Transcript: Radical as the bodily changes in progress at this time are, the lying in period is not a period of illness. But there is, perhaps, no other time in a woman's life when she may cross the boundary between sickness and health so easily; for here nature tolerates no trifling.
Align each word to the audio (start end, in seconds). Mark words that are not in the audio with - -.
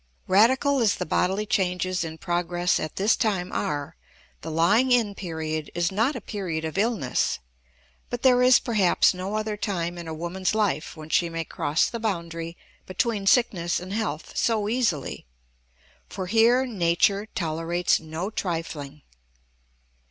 Radical 0.27 0.79
as 0.79 0.95
the 0.95 1.05
bodily 1.05 1.45
changes 1.45 2.03
in 2.03 2.17
progress 2.17 2.79
at 2.79 2.95
this 2.95 3.15
time 3.15 3.51
are, 3.51 3.95
the 4.41 4.49
lying 4.49 4.91
in 4.91 5.13
period 5.13 5.69
is 5.75 5.91
not 5.91 6.15
a 6.15 6.21
period 6.21 6.65
of 6.65 6.75
illness. 6.75 7.37
But 8.09 8.23
there 8.23 8.41
is, 8.41 8.57
perhaps, 8.57 9.13
no 9.13 9.35
other 9.35 9.55
time 9.55 9.99
in 9.99 10.07
a 10.07 10.13
woman's 10.15 10.55
life 10.55 10.97
when 10.97 11.09
she 11.09 11.29
may 11.29 11.45
cross 11.45 11.87
the 11.87 11.99
boundary 11.99 12.57
between 12.87 13.27
sickness 13.27 13.79
and 13.79 13.93
health 13.93 14.35
so 14.35 14.67
easily; 14.67 15.27
for 16.09 16.25
here 16.25 16.65
nature 16.65 17.27
tolerates 17.35 17.99
no 17.99 18.31
trifling. 18.31 19.03